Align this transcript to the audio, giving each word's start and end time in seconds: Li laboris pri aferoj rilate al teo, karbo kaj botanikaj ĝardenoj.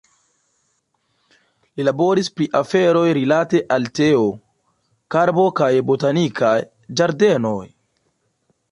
Li 1.81 1.85
laboris 1.87 2.31
pri 2.39 2.47
aferoj 2.61 3.05
rilate 3.19 3.61
al 3.77 3.87
teo, 4.01 4.25
karbo 5.17 5.47
kaj 5.61 5.73
botanikaj 5.93 6.57
ĝardenoj. 7.01 7.65